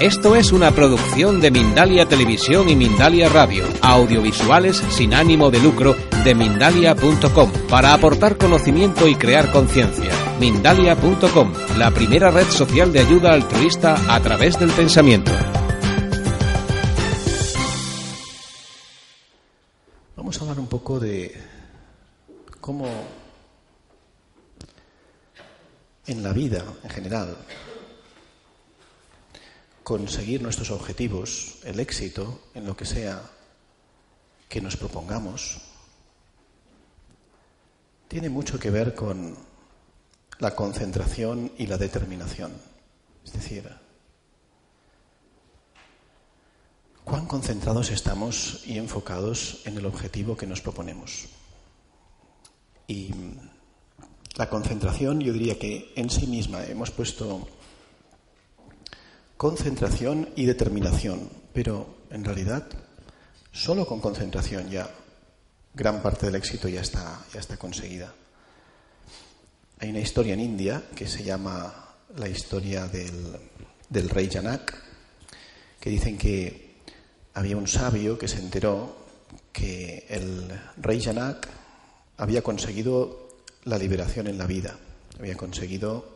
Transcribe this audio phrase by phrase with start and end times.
[0.00, 5.94] Esto es una producción de Mindalia Televisión y Mindalia Radio, audiovisuales sin ánimo de lucro
[6.24, 10.10] de mindalia.com, para aportar conocimiento y crear conciencia.
[10.40, 15.30] Mindalia.com, la primera red social de ayuda altruista a través del pensamiento.
[20.16, 21.40] Vamos a hablar un poco de
[22.60, 22.88] cómo
[26.06, 27.36] en la vida en general
[29.84, 33.22] conseguir nuestros objetivos, el éxito en lo que sea
[34.48, 35.60] que nos propongamos,
[38.08, 39.36] tiene mucho que ver con
[40.38, 42.52] la concentración y la determinación.
[43.24, 43.68] Es decir,
[47.04, 51.26] cuán concentrados estamos y enfocados en el objetivo que nos proponemos.
[52.86, 53.10] Y
[54.36, 57.46] la concentración, yo diría que en sí misma hemos puesto
[59.44, 62.66] concentración y determinación, pero en realidad
[63.52, 64.88] solo con concentración ya
[65.74, 68.10] gran parte del éxito ya está, ya está conseguida.
[69.80, 73.36] Hay una historia en India que se llama la historia del,
[73.90, 74.82] del rey Janak,
[75.78, 76.76] que dicen que
[77.34, 78.96] había un sabio que se enteró
[79.52, 81.50] que el rey Janak
[82.16, 83.28] había conseguido
[83.64, 84.78] la liberación en la vida,
[85.18, 86.13] había conseguido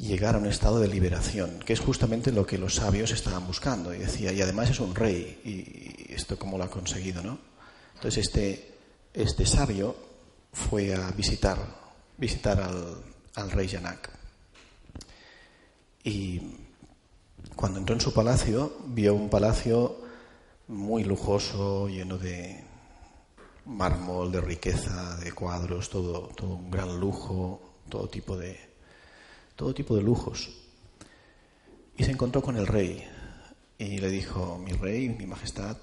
[0.00, 3.94] llegar a un estado de liberación, que es justamente lo que los sabios estaban buscando.
[3.94, 7.38] Y decía, y además es un rey, y esto cómo lo ha conseguido, ¿no?
[7.94, 8.74] Entonces este,
[9.12, 9.94] este sabio
[10.52, 11.58] fue a visitar,
[12.16, 13.02] visitar al,
[13.34, 14.10] al rey Yanak.
[16.02, 16.40] Y
[17.54, 19.98] cuando entró en su palacio, vio un palacio
[20.68, 22.64] muy lujoso, lleno de
[23.66, 28.69] mármol, de riqueza, de cuadros, todo, todo un gran lujo, todo tipo de,
[29.56, 30.50] todo tipo de lujos.
[31.96, 33.04] Y se encontró con el rey
[33.78, 35.76] y le dijo, mi rey, mi majestad,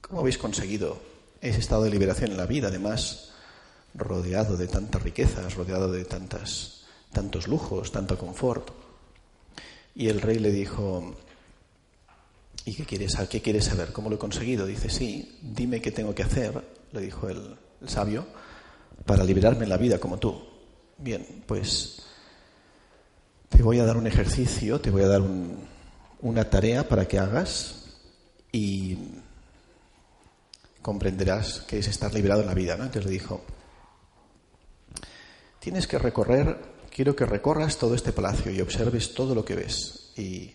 [0.00, 1.00] ¿cómo habéis conseguido
[1.40, 3.32] ese estado de liberación en la vida, además
[3.94, 8.70] rodeado de tantas riquezas, rodeado de tantas, tantos lujos, tanto confort?
[9.94, 11.14] Y el rey le dijo,
[12.64, 13.92] ¿y qué quieres, qué quieres saber?
[13.92, 14.66] ¿Cómo lo he conseguido?
[14.66, 16.62] Dice, sí, dime qué tengo que hacer,
[16.92, 18.26] le dijo el, el sabio,
[19.06, 20.51] para liberarme en la vida como tú.
[21.02, 22.00] Bien, pues
[23.48, 25.20] te voy a dar un ejercicio, te voy a dar
[26.20, 27.86] una tarea para que hagas
[28.52, 28.98] y
[30.80, 32.76] comprenderás que es estar liberado en la vida.
[32.76, 32.84] ¿no?
[32.84, 33.40] Entonces le dijo,
[35.58, 36.56] tienes que recorrer,
[36.88, 40.52] quiero que recorras todo este palacio y observes todo lo que ves y,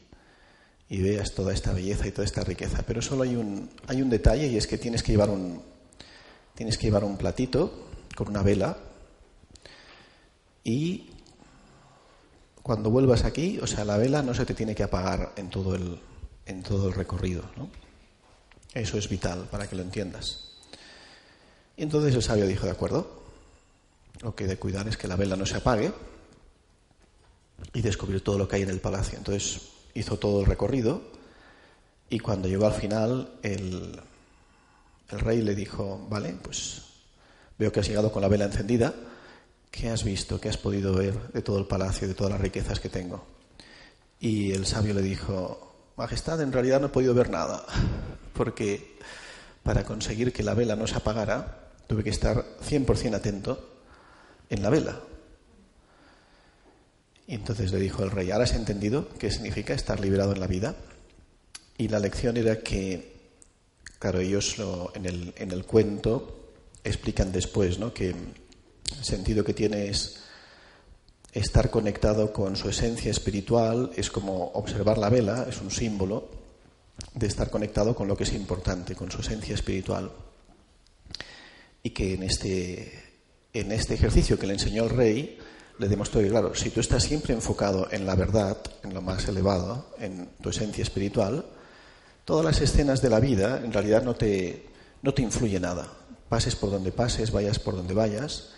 [0.88, 2.84] y veas toda esta belleza y toda esta riqueza.
[2.88, 5.62] Pero solo hay un, hay un detalle y es que tienes que llevar un,
[6.56, 8.87] tienes que llevar un platito con una vela
[10.68, 11.08] y
[12.62, 15.76] cuando vuelvas aquí, o sea, la vela no se te tiene que apagar en todo
[15.76, 15.98] el,
[16.46, 17.44] en todo el recorrido.
[17.56, 17.70] ¿no?
[18.74, 20.58] Eso es vital para que lo entiendas.
[21.78, 23.24] Y entonces el sabio dijo, de acuerdo,
[24.22, 25.94] lo que he de cuidar es que la vela no se apague
[27.72, 29.18] y descubrir todo lo que hay en el palacio.
[29.18, 31.02] Entonces hizo todo el recorrido
[32.10, 34.02] y cuando llegó al final el,
[35.12, 36.82] el rey le dijo, vale, pues
[37.58, 38.94] veo que has llegado con la vela encendida
[39.72, 42.80] ¿qué has visto, qué has podido ver de todo el palacio, de todas las riquezas
[42.80, 43.26] que tengo?
[44.20, 47.66] Y el sabio le dijo, Majestad, en realidad no he podido ver nada,
[48.34, 48.98] porque
[49.64, 53.82] para conseguir que la vela no se apagara, tuve que estar 100% atento
[54.50, 55.00] en la vela.
[57.28, 60.48] Y entonces le dijo el rey, ¿ahora has entendido qué significa estar liberado en la
[60.48, 60.76] vida?
[61.78, 63.18] Y la lección era que,
[64.00, 67.94] claro, ellos lo, en, el, en el cuento explican después, ¿no?
[67.94, 68.16] Que
[68.98, 70.20] el sentido que tiene es
[71.34, 76.30] estar conectado con su esencia espiritual, es como observar la vela, es un símbolo
[77.14, 80.12] de estar conectado con lo que es importante, con su esencia espiritual.
[81.84, 82.92] Y que en este,
[83.54, 85.38] en este ejercicio que le enseñó el rey,
[85.78, 89.28] le demostró que, claro, si tú estás siempre enfocado en la verdad, en lo más
[89.28, 91.46] elevado, en tu esencia espiritual,
[92.26, 94.66] todas las escenas de la vida en realidad no te,
[95.04, 95.88] no te influye nada.
[96.30, 98.50] Pases por donde pases, vayas por donde vayas,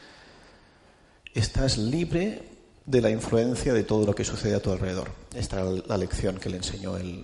[1.34, 2.44] estás libre
[2.86, 5.10] de la influencia de todo lo que sucede a tu alrededor.
[5.36, 7.24] Esta es la lección que le enseñó el,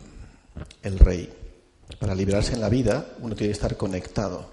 [0.99, 1.33] rey.
[1.99, 4.47] Para liberarse en la vida uno tiene que estar conectado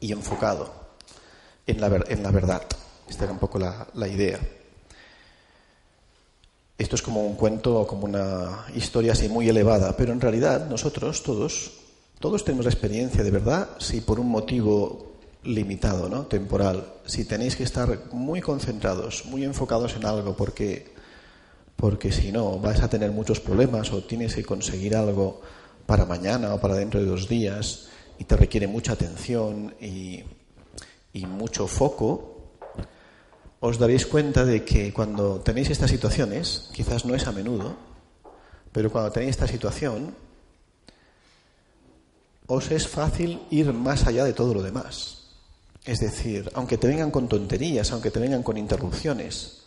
[0.00, 0.72] y enfocado
[1.66, 2.62] en la, verdad.
[3.08, 4.38] Esta era un poco la, la idea.
[6.76, 11.22] Esto es como un cuento como una historia así muy elevada, pero en realidad nosotros
[11.22, 11.70] todos,
[12.18, 15.13] todos tenemos la experiencia de verdad si por un motivo
[15.44, 16.26] limitado, ¿no?
[16.26, 20.94] temporal, si tenéis que estar muy concentrados, muy enfocados en algo porque
[21.76, 25.42] porque si no vas a tener muchos problemas o tienes que conseguir algo
[25.86, 27.88] para mañana o para dentro de dos días
[28.18, 30.22] y te requiere mucha atención y,
[31.12, 32.52] y mucho foco,
[33.60, 37.76] os daréis cuenta de que cuando tenéis estas situaciones, quizás no es a menudo,
[38.72, 40.14] pero cuando tenéis esta situación,
[42.46, 45.23] os es fácil ir más allá de todo lo demás.
[45.84, 49.64] Es decir, aunque te vengan con tonterías, aunque te vengan con interrupciones,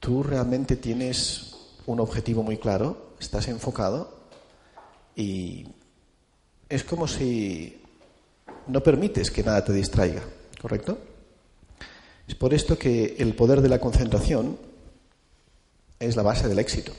[0.00, 1.54] tú realmente tienes
[1.86, 4.22] un objetivo muy claro, estás enfocado
[5.14, 5.66] y
[6.68, 7.82] es como si
[8.66, 10.22] no permites que nada te distraiga,
[10.60, 10.98] ¿correcto?
[12.26, 14.58] Es por esto que el poder de la concentración
[15.98, 16.92] es la base del éxito.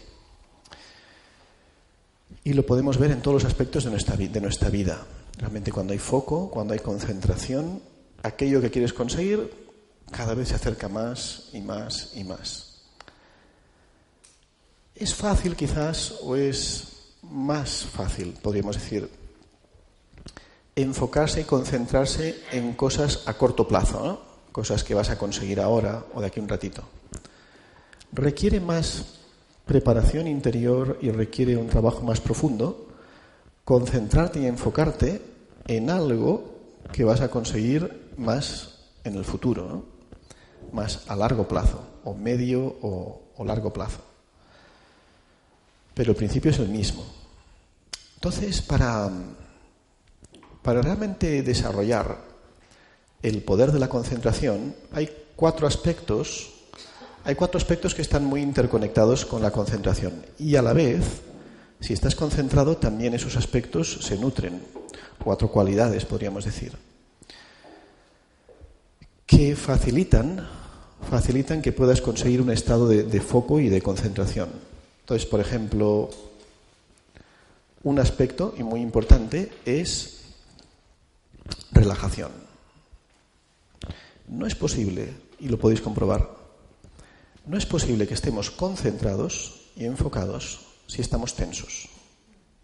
[2.43, 3.91] Y lo podemos ver en todos los aspectos de
[4.41, 5.05] nuestra, vida.
[5.37, 7.81] Realmente cuando hay foco, cuando hay concentración,
[8.23, 9.51] aquello que quieres conseguir
[10.11, 12.81] cada vez se acerca más y más y más.
[14.95, 16.87] Es fácil quizás o es
[17.23, 19.09] más fácil, podríamos decir,
[20.75, 26.21] enfocarse y concentrarse en cosas a corto plazo, cosas que vas a conseguir ahora o
[26.21, 26.83] de aquí un ratito.
[28.11, 29.19] Requiere más
[29.65, 32.87] preparación interior y requiere un trabajo más profundo
[33.65, 35.21] concentrarte y enfocarte
[35.67, 36.53] en algo
[36.91, 39.85] que vas a conseguir más en el futuro,
[40.71, 43.99] más a largo plazo, o medio o, o largo plazo.
[45.93, 47.05] Pero el principio es el mismo.
[48.15, 49.09] Entonces, para,
[50.61, 52.17] para realmente desarrollar
[53.21, 56.51] el poder de la concentración, hay cuatro aspectos,
[57.25, 60.25] hay cuatro aspectos que están muy interconectados con la concentración.
[60.39, 61.03] Y a la vez,
[61.79, 64.63] si estás concentrado, también esos aspectos se nutren.
[65.23, 66.73] Cuatro cualidades, podríamos decir
[69.25, 70.47] que facilitan,
[71.09, 74.49] facilitan que puedas conseguir un estado de, foco y de concentración.
[75.01, 76.09] Entonces, por ejemplo,
[77.83, 80.21] un aspecto y muy importante es
[81.71, 82.31] relajación.
[84.27, 86.29] No es posible, y lo podéis comprobar,
[87.45, 91.89] no es posible que estemos concentrados y enfocados si estamos tensos.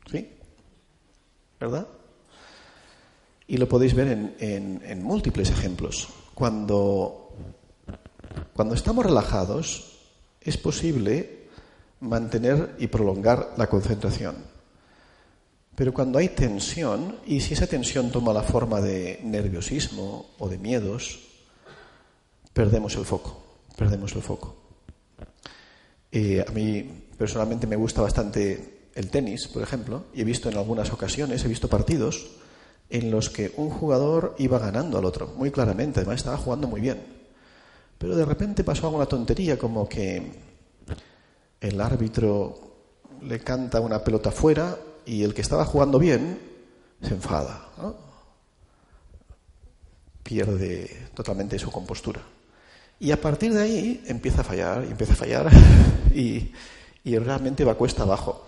[0.09, 0.29] ¿Sí?
[1.59, 1.87] ¿Verdad?
[3.47, 4.07] Y lo podéis ver
[4.39, 6.07] en, en múltiples ejemplos.
[6.39, 7.33] Cuando,
[8.53, 9.99] cuando estamos relajados,
[10.39, 11.49] es posible
[11.99, 14.37] mantener y prolongar la concentración.
[15.75, 20.57] Pero cuando hay tensión, y si esa tensión toma la forma de nerviosismo o de
[20.57, 21.19] miedos,
[22.53, 23.43] perdemos el foco,
[23.75, 24.55] perdemos el foco.
[26.09, 30.55] Eh, a mí personalmente me gusta bastante el tenis, por ejemplo, y he visto en
[30.55, 32.29] algunas ocasiones, he visto partidos
[32.89, 36.81] en los que un jugador iba ganando al otro, muy claramente, además estaba jugando muy
[36.81, 37.19] bien.
[37.97, 40.31] Pero de repente pasó alguna tontería como que
[41.61, 42.57] el árbitro
[43.21, 46.39] le canta una pelota fuera y el que estaba jugando bien
[47.01, 47.67] se enfada,
[50.23, 52.21] pierde totalmente su compostura.
[52.99, 55.49] Y a partir de ahí empieza a fallar, y empieza a fallar
[56.13, 56.51] y,
[57.03, 58.47] y realmente va cuesta abajo.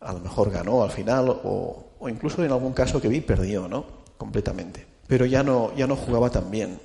[0.00, 3.68] A lo mejor ganó al final o, o incluso en algún caso que vi perdió,
[3.68, 3.84] ¿no?
[4.16, 4.86] Completamente.
[5.06, 6.80] Pero ya no, ya no jugaba tan bien.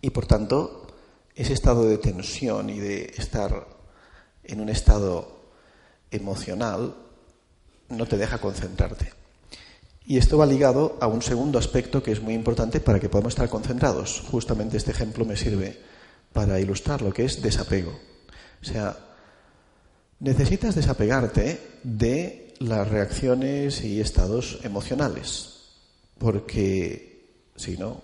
[0.00, 0.86] Y por tanto,
[1.34, 3.66] ese estado de tensión y de estar
[4.44, 5.42] en un estado
[6.10, 6.94] emocional
[7.88, 9.12] no te deja concentrarte.
[10.04, 13.34] Y esto va ligado a un segundo aspecto que es muy importante para que podamos
[13.34, 14.22] estar concentrados.
[14.30, 15.78] Justamente este ejemplo me sirve
[16.32, 17.92] para ilustrar lo que es desapego.
[18.60, 18.96] O sea,
[20.18, 25.60] necesitas desapegarte de las reacciones y estados emocionales,
[26.18, 27.26] porque
[27.56, 28.00] si no,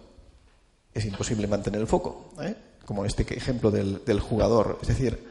[0.94, 2.54] es imposible mantener el foco, ¿eh?
[2.84, 4.78] como este ejemplo del, jugador.
[4.82, 5.26] Es decir,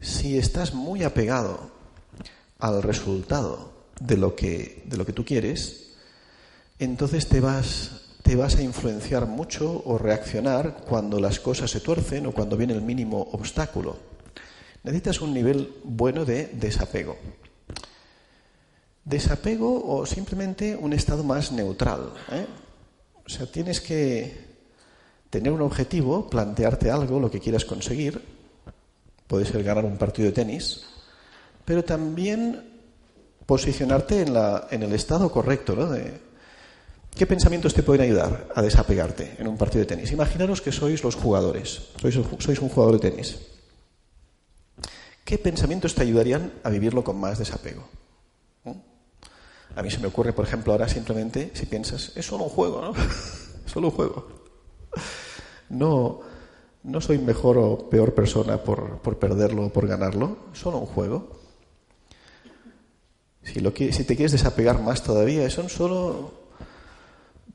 [0.00, 1.70] si estás muy apegado
[2.58, 5.94] al resultado de lo que, de lo que tú quieres,
[6.78, 12.26] entonces te vas, te vas a influenciar mucho o reaccionar cuando las cosas se tuercen
[12.26, 13.96] o cuando viene el mínimo obstáculo.
[14.82, 17.16] Necesitas un nivel bueno de desapego.
[19.04, 22.12] Desapego o simplemente un estado más neutral.
[22.32, 22.46] ¿eh?
[23.26, 24.44] O sea, tienes que
[25.30, 28.22] tener un objetivo, plantearte algo, lo que quieras conseguir.
[29.26, 30.84] Puede ser ganar un partido de tenis,
[31.64, 32.62] pero también
[33.46, 35.74] posicionarte en, la, en el estado correcto.
[35.74, 35.90] ¿no?
[35.90, 36.20] De,
[37.14, 40.12] ¿Qué pensamientos te pueden ayudar a desapegarte en un partido de tenis?
[40.12, 43.38] Imaginaros que sois los jugadores, sois, sois un jugador de tenis.
[45.24, 47.88] ¿Qué pensamientos te ayudarían a vivirlo con más desapego?
[49.76, 52.80] A mí se me ocurre, por ejemplo, ahora simplemente, si piensas, es solo un juego,
[52.80, 52.92] ¿no?
[53.66, 54.28] solo un juego.
[55.70, 56.20] No,
[56.84, 60.86] No soy mejor o peor persona por, por perderlo o por ganarlo, es solo un
[60.86, 61.40] juego.
[63.42, 66.44] Si, lo que, si te quieres desapegar más todavía, son solo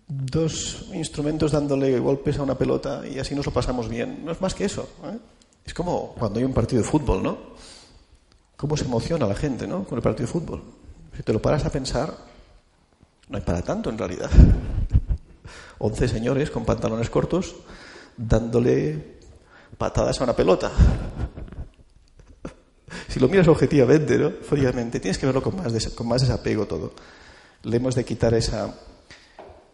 [0.07, 4.25] dos instrumentos dándole golpes a una pelota y así nos lo pasamos bien.
[4.25, 4.89] No es más que eso.
[5.03, 5.19] ¿eh?
[5.63, 7.38] Es como cuando hay un partido de fútbol, ¿no?
[8.57, 9.83] ¿Cómo se emociona la gente, ¿no?
[9.83, 10.63] Con el partido de fútbol.
[11.19, 12.15] Si te lo paras a pensar,
[13.27, 14.29] no hay para tanto en realidad.
[15.79, 17.57] Once señores con pantalones cortos
[18.15, 19.17] dándole
[19.77, 20.71] patadas a una pelota.
[23.09, 24.29] Si lo miras objetivamente, ¿no?
[24.29, 26.93] fríamente, tienes que verlo con más, con más desapego todo.
[27.63, 28.73] Le hemos de quitar esa,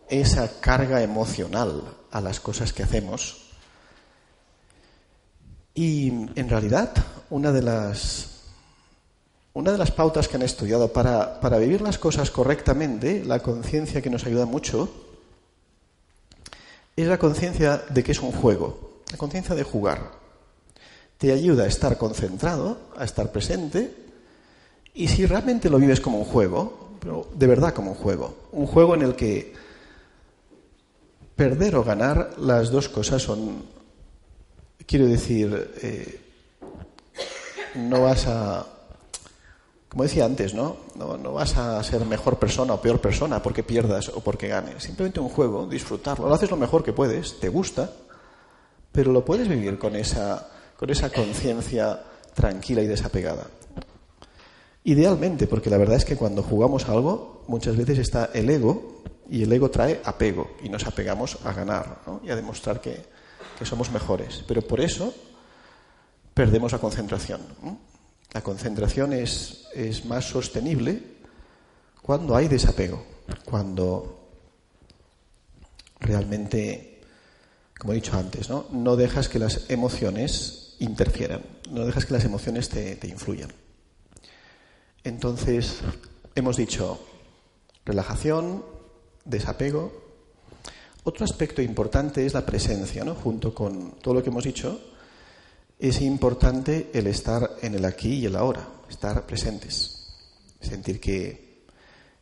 [0.09, 3.51] esa carga emocional a las cosas que hacemos.
[5.75, 6.91] Y en realidad,
[7.29, 8.34] una de las,
[9.55, 14.01] una de las pautas que han estudiado para, para vivir las cosas correctamente, la conciencia
[14.01, 14.89] que nos ayuda mucho,
[16.95, 20.11] es la conciencia de que es un juego, la conciencia de jugar.
[21.17, 23.95] Te ayuda a estar concentrado, a estar presente,
[24.93, 28.67] y si realmente lo vives como un juego, pero de verdad como un juego, un
[28.67, 29.53] juego en el que
[31.37, 33.63] perder o ganar, las dos cosas son,
[34.85, 36.19] quiero decir, eh,
[37.75, 38.74] no vas a,
[39.95, 40.75] como decía antes, ¿no?
[40.95, 41.15] ¿no?
[41.15, 44.83] No vas a ser mejor persona o peor persona porque pierdas o porque ganes.
[44.83, 46.27] Simplemente un juego, disfrutarlo.
[46.27, 47.89] Lo haces lo mejor que puedes, te gusta,
[48.91, 51.97] pero lo puedes vivir con esa con esa conciencia
[52.33, 53.47] tranquila y desapegada.
[54.83, 59.43] Idealmente, porque la verdad es que cuando jugamos algo, muchas veces está el ego y
[59.43, 63.01] el ego trae apego y nos apegamos a ganar y a demostrar que,
[63.63, 64.43] somos mejores.
[64.45, 65.13] Pero por eso
[66.33, 67.39] perdemos la concentración.
[68.33, 71.15] La concentración es, es más sostenible
[72.05, 73.03] cuando hay desapego,
[73.45, 74.29] cuando
[75.99, 77.01] realmente,
[77.77, 81.41] como he dicho antes, no, dejas que las emociones interfieran,
[81.71, 83.51] no dejas que las emociones te, influyan.
[85.03, 85.79] Entonces,
[86.35, 86.99] hemos dicho
[87.85, 88.63] relajación,
[89.23, 89.91] desapego.
[91.03, 93.15] Otro aspecto importante es la presencia, ¿no?
[93.15, 94.79] Junto con todo lo que hemos dicho,
[95.89, 100.07] es importante el estar en el aquí y el ahora, estar presentes,
[100.59, 101.65] sentir que,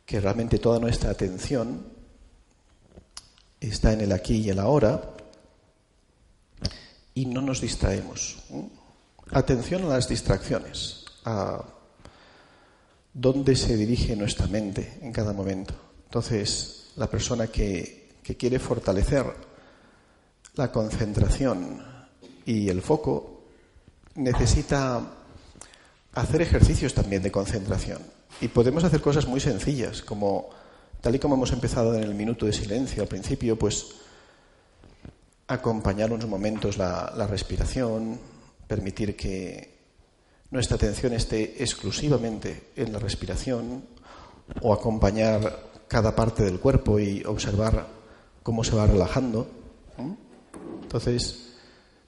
[0.04, 1.86] que realmente toda nuestra atención
[3.60, 5.14] está en el aquí y el ahora
[7.14, 8.36] y no nos distraemos.
[9.30, 11.64] Atención a las distracciones, a
[13.14, 15.74] dónde se dirige nuestra mente en cada momento.
[16.04, 19.24] Entonces, la persona que, que quiere fortalecer
[20.56, 21.82] la concentración
[22.44, 23.33] y el foco
[24.14, 25.00] necesita
[26.14, 28.00] hacer ejercicios también de concentración.
[28.40, 30.50] Y podemos hacer cosas muy sencillas, como
[31.00, 33.86] tal y como hemos empezado en el minuto de silencio al principio, pues
[35.46, 38.18] acompañar unos momentos la, respiración,
[38.66, 39.74] permitir que
[40.50, 43.84] nuestra atención esté exclusivamente en la respiración
[44.62, 47.86] o acompañar cada parte del cuerpo y observar
[48.42, 49.46] cómo se va relajando.
[50.82, 51.43] Entonces,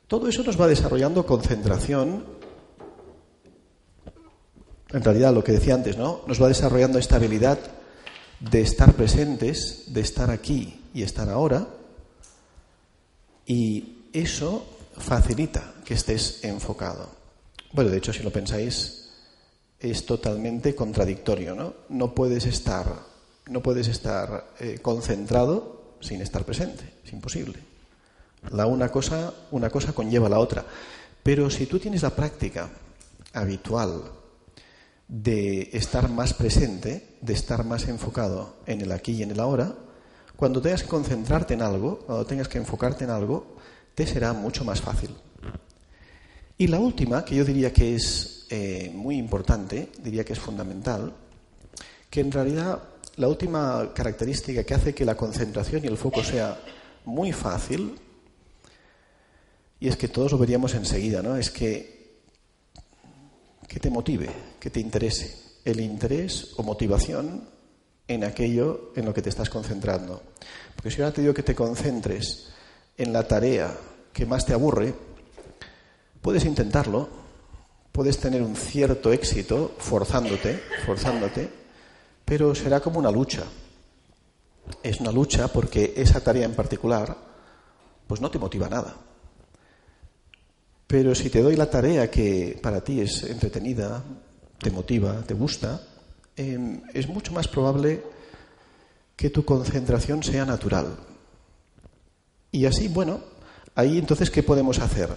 [0.09, 2.25] todo eso nos va desarrollando concentración.
[4.91, 6.23] En realidad, lo que decía antes, ¿no?
[6.27, 7.59] Nos va desarrollando esta habilidad
[8.41, 11.67] de estar presentes, de estar aquí y estar ahora
[13.47, 14.67] y eso
[14.99, 17.09] facilita que estés enfocado.
[17.73, 19.11] Bueno, de hecho, si lo pensáis,
[19.79, 21.75] es totalmente contradictorio, ¿no?
[21.89, 22.87] No puedes estar,
[23.49, 27.76] no puedes estar eh, concentrado sin estar presente, es imposible.
[28.53, 30.65] La una cosa, una cosa conlleva la otra.
[31.23, 32.69] Pero si tú tienes la práctica
[33.33, 34.03] habitual
[35.09, 39.75] de estar más presente, de estar más enfocado en el aquí y en el ahora,
[40.37, 43.57] cuando tengas que concentrarte en algo, cuando tengas que enfocarte en algo,
[43.95, 45.11] te será mucho más fácil.
[46.59, 51.13] Y la última, que yo diría que es eh, muy importante, diría que es fundamental,
[52.09, 52.83] que en realidad
[53.17, 56.59] la última característica que hace que la concentración y el foco sea
[57.05, 57.99] muy fácil,
[59.79, 61.37] y es que todos lo veríamos enseguida, ¿no?
[61.37, 62.21] Es que,
[63.69, 64.29] que te motive,
[64.59, 65.45] que te interese.
[65.65, 67.49] El interés o motivación
[68.09, 70.23] en aquello en lo que te estás concentrando.
[70.75, 72.49] Porque si ahora te digo que te concentres
[72.97, 73.77] en la tarea
[74.13, 74.95] que más te aburre,
[76.23, 77.09] puedes intentarlo,
[77.93, 81.51] puedes tener un cierto éxito forzándote, forzándote,
[82.25, 83.43] pero será como una lucha.
[84.83, 87.17] Es una lucha porque esa tarea en particular
[88.07, 89.06] pues no te motiva nada.
[90.87, 94.03] Pero si te doy la tarea que para ti es entretenida,
[94.59, 95.81] te motiva, te gusta,
[96.37, 98.03] Em, es mucho más probable
[99.17, 100.95] que tu concentración sea natural.
[102.53, 103.37] Y así, bueno,
[103.79, 105.11] Ahí entonces, ¿qué podemos hacer?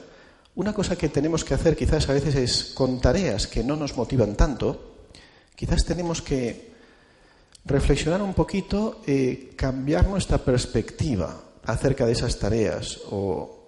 [0.56, 3.96] Una cosa que tenemos que hacer quizás a veces es con tareas que no nos
[3.96, 5.08] motivan tanto,
[5.56, 6.74] quizás tenemos que
[7.64, 13.59] reflexionar un poquito, y cambiar nuestra perspectiva acerca de esas tareas o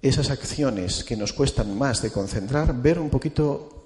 [0.00, 3.78] esas acciones que nos cuestan más de concentrar, ver un poquito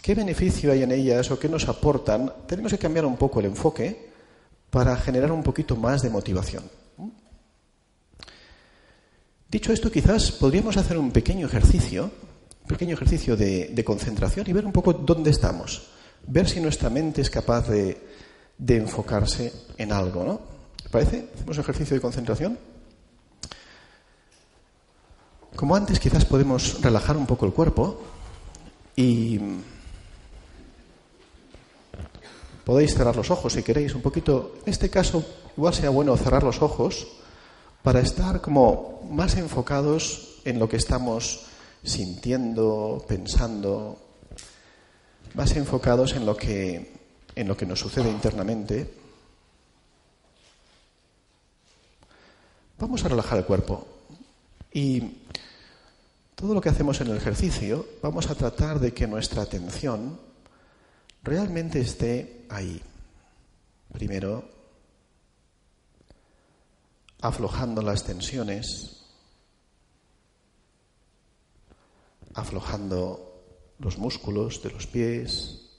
[0.00, 2.32] qué beneficio hay en ellas o qué nos aportan.
[2.46, 4.10] Tenemos que cambiar un poco el enfoque
[4.70, 6.64] para generar un poquito más de motivación.
[9.52, 12.10] Dicho esto, quizás podríamos hacer un pequeño ejercicio,
[12.62, 15.90] un pequeño ejercicio de, concentración y ver un poco dónde estamos.
[16.26, 18.00] Ver si nuestra mente es capaz de,
[18.66, 20.40] enfocarse en algo, ¿no?
[20.82, 21.28] ¿Te parece?
[21.34, 22.58] ¿Hacemos un ejercicio de concentración?
[25.56, 28.00] Como antes, quizás podemos relajar un poco el cuerpo
[28.96, 29.38] y
[32.64, 34.56] podéis cerrar los ojos si queréis un poquito.
[34.64, 35.24] En este caso,
[35.56, 37.06] igual sea bueno cerrar los ojos
[37.82, 41.46] para estar como más enfocados en lo que estamos
[41.84, 43.98] sintiendo, pensando,
[45.34, 46.92] más enfocados en lo que,
[47.34, 48.94] en lo que nos sucede internamente.
[52.78, 53.86] Vamos a relajar el cuerpo
[54.72, 55.00] y
[56.42, 60.18] todo lo que hacemos en el ejercicio, vamos a tratar de que nuestra atención
[61.22, 62.82] realmente esté ahí.
[63.92, 64.50] Primero,
[67.20, 69.04] aflojando las tensiones,
[72.34, 73.44] aflojando
[73.78, 75.70] los músculos de los pies,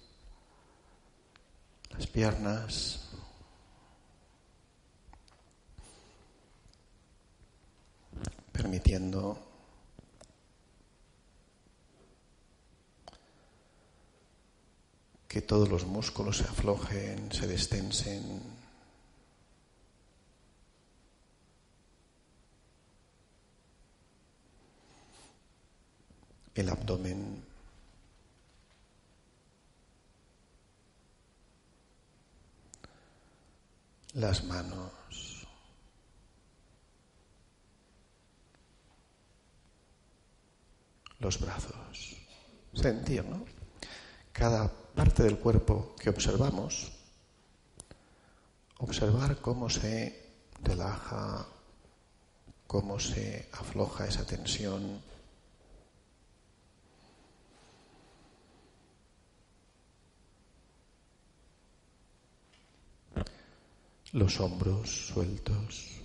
[1.90, 3.10] las piernas,
[8.54, 9.53] permitiendo
[15.34, 18.40] que todos los músculos se aflojen, se destensen.
[26.54, 27.44] El abdomen.
[34.14, 35.48] Las manos.
[41.18, 42.18] Los brazos.
[42.76, 43.44] Sentir, ¿no?
[44.32, 46.92] Cada parte del cuerpo que observamos,
[48.80, 51.46] observar cómo se relaja,
[52.68, 55.02] cómo se afloja esa tensión.
[64.12, 66.03] Los hombros sueltos.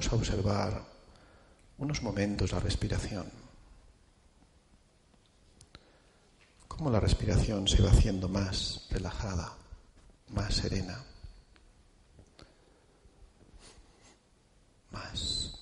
[0.00, 0.82] Vamos a observar
[1.76, 3.30] unos momentos la respiración.
[6.66, 9.52] Cómo la respiración se va haciendo más relajada,
[10.28, 11.04] más serena,
[14.90, 15.52] más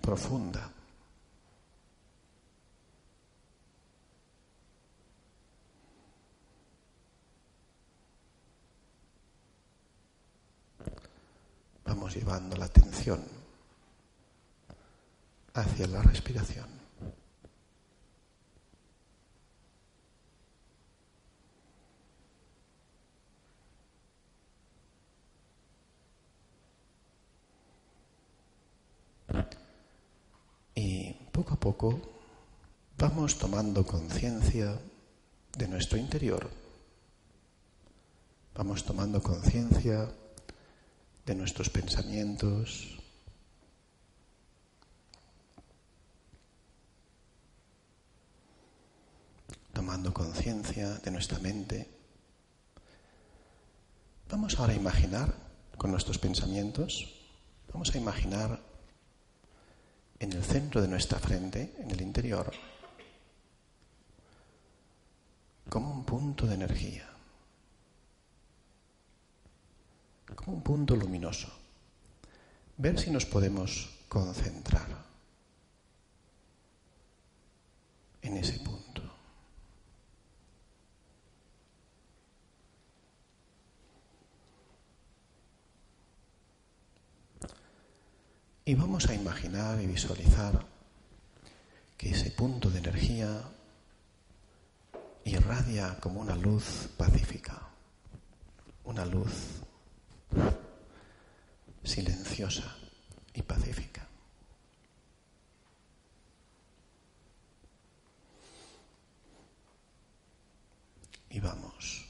[0.00, 0.70] profunda.
[11.84, 13.22] Vamos llevando la atención
[15.54, 16.66] hacia la respiración.
[30.74, 32.00] Y poco a poco
[32.98, 34.78] vamos tomando conciencia
[35.56, 36.50] de nuestro interior.
[38.54, 40.08] Vamos tomando conciencia
[41.24, 42.90] de nuestros pensamientos.
[49.74, 51.90] tomando conciencia de nuestra mente.
[54.30, 55.34] Vamos ahora a imaginar
[55.76, 57.12] con nuestros pensamientos,
[57.72, 58.62] vamos a imaginar
[60.20, 62.52] en el centro de nuestra frente, en el interior,
[65.68, 67.13] como un punto de energía.
[70.34, 71.48] Como un punto luminoso.
[72.76, 75.04] Ver si nos podemos concentrar
[78.22, 79.02] en ese punto.
[88.66, 90.64] Y vamos a imaginar y visualizar
[91.98, 93.42] que ese punto de energía
[95.24, 97.60] irradia como una luz pacífica,
[98.84, 99.63] una luz
[101.82, 102.76] silenciosa,
[103.34, 104.06] y pacífica.
[111.30, 112.06] Y vamos.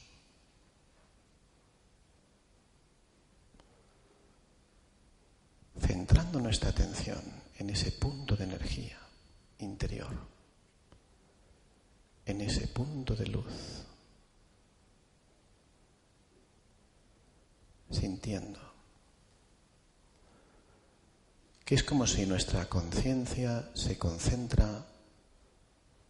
[5.79, 7.21] Centrando nuestra atención
[7.57, 8.99] en ese punto de energía
[9.59, 10.15] interior,
[12.25, 13.85] en ese punto de luz,
[17.89, 18.65] sintiendo
[21.65, 24.85] que es como si nuestra conciencia se concentra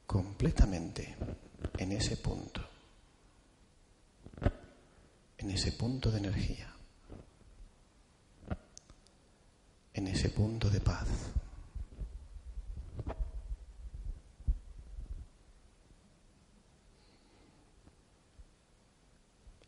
[0.06, 1.16] completamente
[1.78, 2.62] en ese punto,
[5.38, 6.74] en ese punto de energía,
[9.94, 11.08] en ese punto de paz.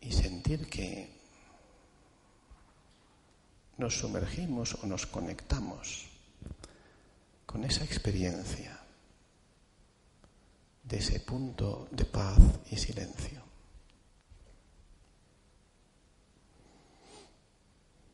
[0.02, 1.17] Y sentir que
[3.78, 6.10] nos sumergimos o nos conectamos
[7.46, 8.80] con esa experiencia
[10.84, 12.40] de ese punto de paz
[12.72, 13.44] y silencio.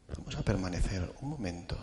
[0.09, 1.77] Vamos a permanecer un momento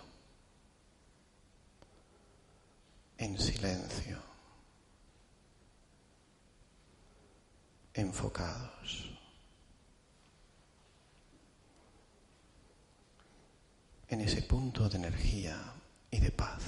[3.18, 4.18] en silencio,
[7.94, 9.19] enfocados.
[14.10, 15.56] En ese punto de energía
[16.10, 16.62] y de paz.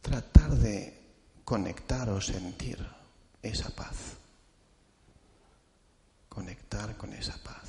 [0.00, 0.98] Tratar de
[1.44, 2.78] conectar o sentir
[3.42, 4.16] esa paz
[6.30, 7.68] conectar con esa paz.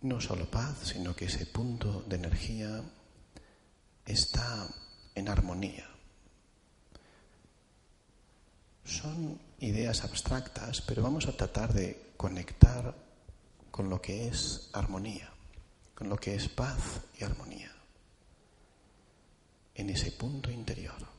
[0.00, 2.82] No solo paz, sino que ese punto de energía
[4.06, 4.68] está
[5.14, 5.88] en armonía.
[8.84, 12.94] Son ideas abstractas, pero vamos a tratar de conectar
[13.70, 15.30] con lo que es armonía,
[15.94, 17.72] con lo que es paz y armonía,
[19.74, 21.13] en ese punto interior.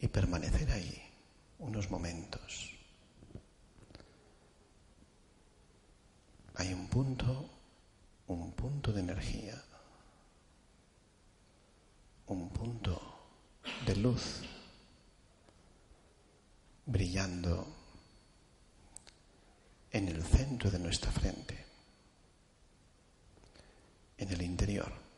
[0.00, 1.02] Y permanecer ahí
[1.58, 2.70] unos momentos.
[6.54, 7.48] Hay un punto,
[8.26, 9.62] un punto de energía,
[12.26, 13.00] un punto
[13.86, 14.42] de luz
[16.86, 17.66] brillando
[19.90, 21.64] en el centro de nuestra frente,
[24.18, 25.09] en el interior.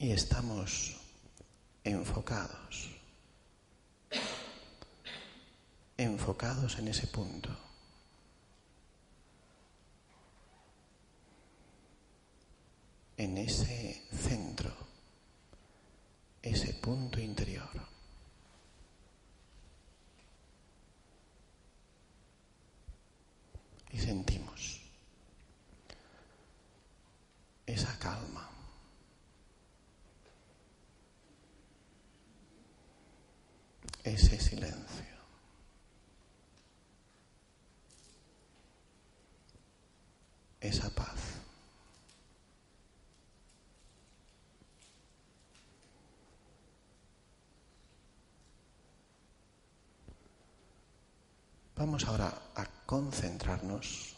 [0.00, 0.96] Y estamos
[1.84, 2.88] enfocados,
[5.98, 7.56] enfocados en ese punto.
[13.18, 14.72] en ese centro,
[16.40, 17.68] ese punto interior.
[23.92, 24.80] Y sentimos
[27.66, 28.50] esa calma.
[34.10, 35.04] Ese silencio.
[40.60, 41.20] Esa paz.
[51.76, 54.14] Vamos ahora a concentrarnos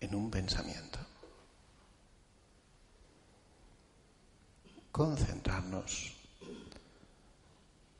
[0.00, 0.98] en un pensamiento.
[4.90, 6.13] Concentrarnos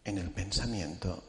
[0.05, 1.23] en el pensamiento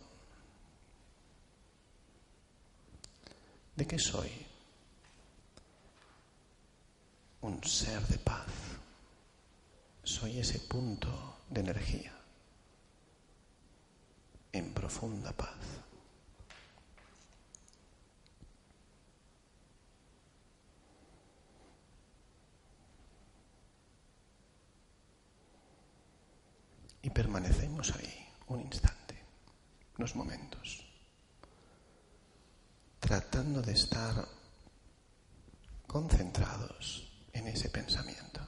[3.76, 4.32] de que soy
[7.42, 8.48] un ser de paz,
[10.04, 12.14] soy ese punto de energía
[14.52, 15.76] en profunda paz.
[27.16, 29.16] permanecemos ahí un instante,
[29.98, 30.86] unos momentos,
[33.00, 34.28] tratando de estar
[35.88, 38.42] concentrados en ese pensamiento.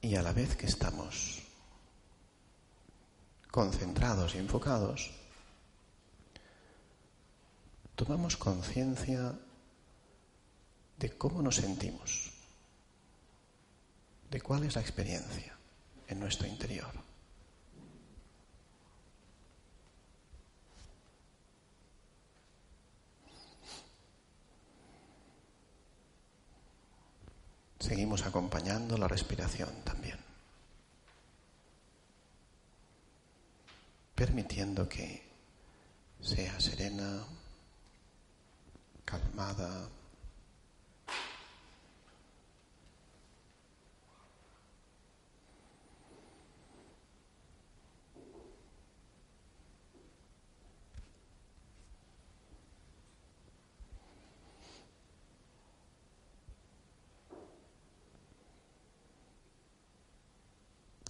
[0.00, 1.45] Y a la vez que estamos
[3.56, 5.12] concentrados y enfocados,
[7.94, 9.32] tomamos conciencia
[10.98, 12.32] de cómo nos sentimos,
[14.30, 15.56] de cuál es la experiencia
[16.06, 16.92] en nuestro interior.
[27.80, 30.25] Seguimos acompañando la respiración también,
[34.16, 35.22] permitiendo que
[36.20, 37.22] sea serena,
[39.04, 39.88] calmada,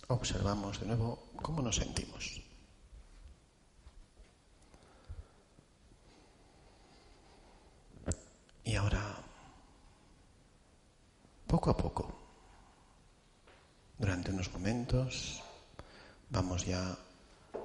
[0.09, 2.42] observamos de nuevo cómo nos sentimos.
[8.64, 9.01] Y ahora,
[11.67, 12.15] poco a poco,
[13.99, 15.43] durante unos momentos,
[16.31, 16.97] vamos ya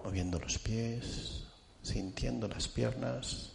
[0.03, 1.43] moviendo los pies,
[1.83, 3.51] sintiendo las piernas,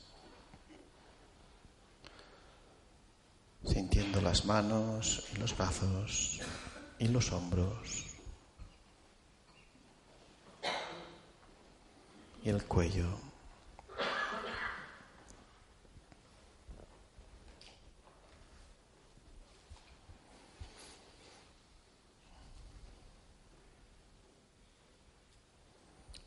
[3.64, 6.38] sintiendo las manos y los brazos
[7.00, 8.04] y los hombros.
[12.44, 13.25] y el cuello.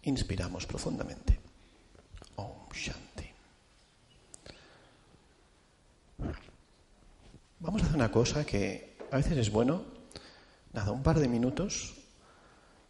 [0.09, 1.37] Inspiramos profundamente.
[2.35, 3.29] Om Shanti.
[7.59, 9.83] Vamos a hacer una cosa que a veces es bueno,
[10.73, 11.93] nada, un par de minutos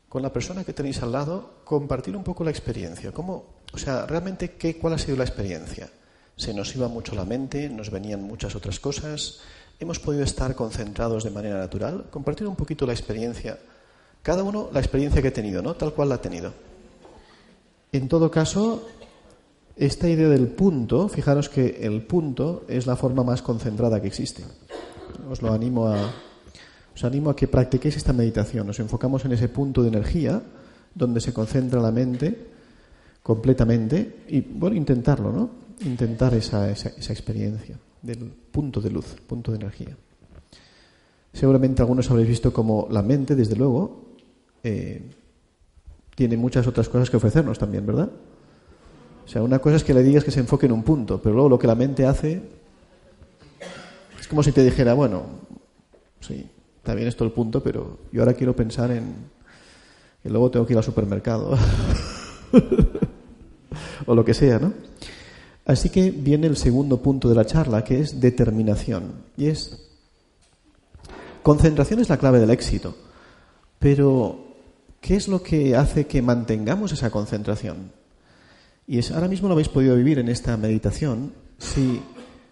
[0.08, 3.12] con la persona que tenéis al lado, compartir un poco la experiencia.
[3.12, 5.90] ¿Cómo, o sea, realmente, qué, ¿cuál ha sido la experiencia?
[6.38, 9.42] Se nos iba mucho la mente, nos venían muchas otras cosas,
[9.78, 12.06] hemos podido estar concentrados de manera natural.
[12.10, 13.60] Compartir un poquito la experiencia,
[14.24, 15.76] cada uno la experiencia que ha tenido, ¿no?
[15.76, 16.69] Tal cual la ha tenido.
[17.92, 18.88] En todo caso,
[19.76, 24.44] esta idea del punto, fijaros que el punto es la forma más concentrada que existe.
[25.30, 26.12] Os lo animo a,
[26.94, 28.68] os animo a que practiquéis esta meditación.
[28.68, 30.42] Nos enfocamos en ese punto de energía
[30.94, 32.48] donde se concentra la mente
[33.24, 35.50] completamente y, bueno, intentarlo, ¿no?
[35.86, 38.20] Intentar esa, esa, experiencia del
[38.52, 39.96] punto de luz, punto de energía.
[41.32, 44.16] Seguramente algunos habréis visto como la mente, desde luego,
[44.64, 45.02] eh,
[46.20, 48.10] tiene muchas otras cosas que ofrecernos también, ¿verdad?
[49.26, 51.34] O sea, una cosa es que le digas que se enfoque en un punto, pero
[51.34, 52.42] luego lo que la mente hace
[54.20, 55.24] es como si te dijera, bueno,
[56.20, 56.46] sí,
[56.90, 59.14] Está bien esto el punto, pero yo ahora quiero pensar en
[60.24, 61.56] que luego tengo que ir al supermercado.
[64.08, 64.74] o lo que sea, ¿no?
[65.66, 69.12] Así que viene el segundo punto de la charla, que es determinación.
[69.38, 69.88] Y es.
[71.44, 72.96] Concentración es la clave del éxito.
[73.78, 74.49] Pero,
[75.02, 77.92] ¿qué es lo que hace que mantengamos esa concentración?
[78.88, 81.34] Y es, ahora mismo lo habéis podido vivir en esta meditación.
[81.58, 82.02] Si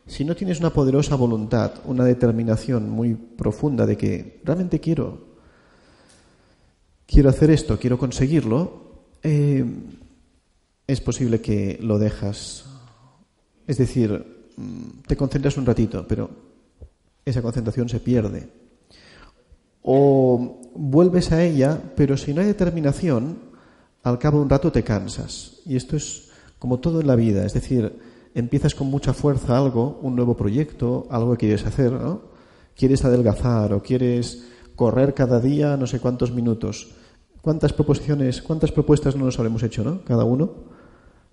[0.07, 5.19] si no tienes una poderosa voluntad, una determinación muy profunda de que realmente quiero,
[7.05, 9.65] quiero hacer esto, quiero conseguirlo, eh,
[10.87, 12.65] es posible que lo dejas.
[13.67, 16.29] Es decir, mm, te concentras un ratito, pero
[17.25, 18.47] esa concentración se pierde.
[19.89, 23.39] O vuelves a ella, pero si no hay determinación,
[24.03, 25.61] al cabo de un rato te cansas.
[25.65, 27.97] Y esto es como todo en la vida, es decir,
[28.35, 32.21] empiezas con mucha fuerza algo, un nuevo proyecto, algo que quieres hacer, ¿no?
[32.75, 34.45] Quieres adelgazar o quieres
[34.75, 36.91] correr cada día no sé cuántos minutos.
[37.41, 40.03] ¿Cuántas proposiciones, cuántas propuestas no nos habremos hecho, ¿no?
[40.03, 40.51] Cada uno.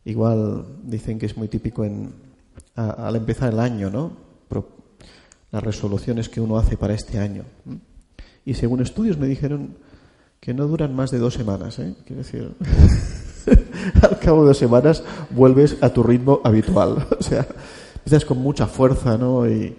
[0.04, 2.12] Igual dicen que es muy típico en,
[2.76, 4.22] al empezar el año, ¿no?
[5.50, 7.44] las resoluciones que uno hace para este año.
[8.44, 9.76] Y según estudios me dijeron
[10.40, 11.94] que no duran más de dos semanas, ¿eh?
[12.06, 12.54] Quiero decir.
[14.02, 17.06] al cabo de dos semanas vuelves a tu ritmo habitual.
[17.18, 17.46] o sea,
[18.04, 19.48] estás con mucha fuerza, ¿no?
[19.48, 19.76] Y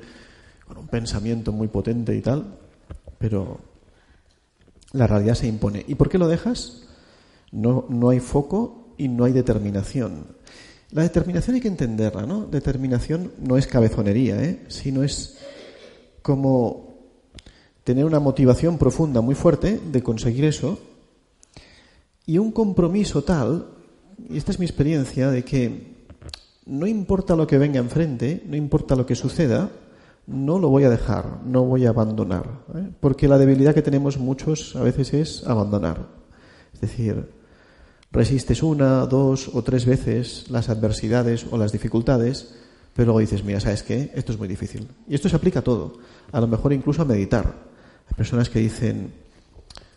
[0.68, 2.46] con un pensamiento muy potente y tal,
[3.18, 3.60] pero
[4.94, 5.84] la realidad se impone.
[5.88, 6.84] ¿Y por qué lo dejas?
[7.52, 10.28] No, no hay foco y no hay determinación.
[10.92, 12.46] La determinación hay que entenderla, ¿no?
[12.46, 14.64] Determinación no es cabezonería, ¿eh?
[14.68, 15.38] sino es
[16.22, 16.85] como
[17.86, 20.80] tener una motivación profunda muy fuerte de conseguir eso
[22.26, 23.68] y un compromiso tal,
[24.28, 25.96] y esta es mi experiencia, de que
[26.66, 29.70] no importa lo que venga enfrente, no importa lo que suceda,
[30.26, 32.64] no lo voy a dejar, no voy a abandonar.
[32.74, 32.90] ¿eh?
[33.00, 36.08] Porque la debilidad que tenemos muchos a veces es abandonar.
[36.74, 37.30] Es decir,
[38.12, 42.56] resistes una, dos o tres veces las adversidades o las dificultades,
[42.96, 44.12] pero luego dices, mira, ¿sabes qué?
[44.16, 44.88] Esto es muy difícil.
[45.08, 46.00] Y esto se aplica a todo.
[46.32, 47.75] A lo mejor incluso a meditar.
[48.08, 49.12] Hay personas que dicen,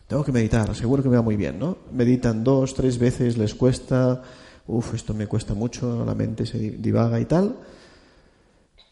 [0.08, 1.76] tengo que meditar, seguro que me va muy bien, ¿no?
[1.92, 4.22] Meditan dos, tres veces, les cuesta,
[4.66, 7.56] uff, esto me cuesta mucho, la mente se divaga y tal.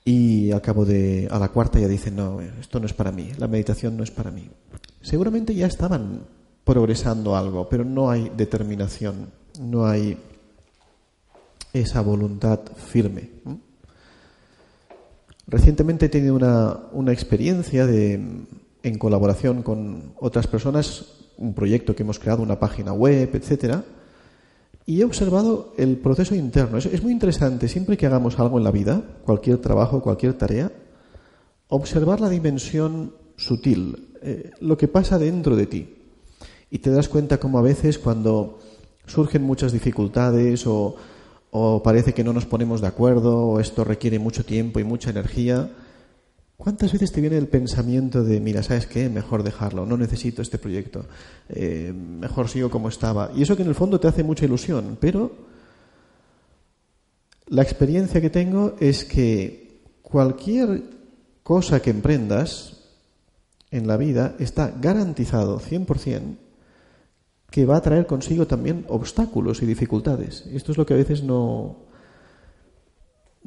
[0.04, 3.32] Y al cabo de, a la cuarta ya dicen, no, esto no es para mí,
[3.38, 4.48] la meditación no es para mí.
[5.00, 6.20] Seguramente ya estaban
[6.64, 10.18] progresando algo, pero no hay determinación, no hay
[11.72, 13.30] esa voluntad firme.
[15.46, 18.20] Recientemente he tenido una, una experiencia de
[18.86, 21.06] en colaboración con otras personas,
[21.38, 23.84] un proyecto que hemos creado, una página web, etcétera,
[24.86, 26.78] y he observado el proceso interno.
[26.78, 30.70] Es, muy interesante, siempre que hagamos algo en la vida, cualquier trabajo, cualquier tarea,
[31.66, 35.96] observar la dimensión sutil, eh, lo que pasa dentro de ti.
[36.70, 38.60] Y te das cuenta como a veces cuando
[39.06, 40.94] surgen muchas dificultades o,
[41.50, 45.10] o parece que no nos ponemos de acuerdo o esto requiere mucho tiempo y mucha
[45.10, 45.70] energía,
[46.56, 49.08] ¿Cuántas veces te viene el pensamiento de, mira, ¿sabes qué?
[49.10, 51.04] Mejor dejarlo, no necesito este proyecto,
[51.50, 53.30] eh, mejor sigo como estaba?
[53.36, 55.32] Y eso que en el fondo te hace mucha ilusión, pero
[57.48, 60.82] la experiencia que tengo es que cualquier
[61.42, 62.76] cosa que emprendas
[63.70, 66.36] en la vida está garantizado 100%
[67.50, 70.44] que va a traer consigo también obstáculos y dificultades.
[70.52, 71.85] Esto es lo que a veces no,